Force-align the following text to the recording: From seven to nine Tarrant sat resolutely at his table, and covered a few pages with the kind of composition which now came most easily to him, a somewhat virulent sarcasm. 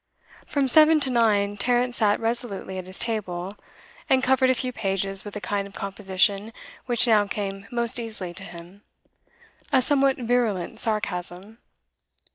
From 0.47 0.67
seven 0.67 0.99
to 1.01 1.11
nine 1.11 1.57
Tarrant 1.57 1.95
sat 1.95 2.19
resolutely 2.19 2.79
at 2.79 2.87
his 2.87 2.97
table, 2.97 3.55
and 4.09 4.23
covered 4.23 4.49
a 4.49 4.55
few 4.55 4.73
pages 4.73 5.23
with 5.23 5.35
the 5.35 5.39
kind 5.39 5.67
of 5.67 5.75
composition 5.75 6.53
which 6.87 7.05
now 7.05 7.27
came 7.27 7.67
most 7.69 7.99
easily 7.99 8.33
to 8.33 8.43
him, 8.43 8.81
a 9.71 9.79
somewhat 9.79 10.17
virulent 10.17 10.79
sarcasm. 10.79 11.59